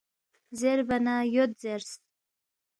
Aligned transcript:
زیربا 0.59 0.97
نہ 1.05 1.15
”یود“ 1.33 1.51
زیرس 1.61 1.91